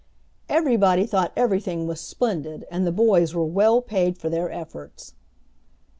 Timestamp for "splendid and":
2.01-2.87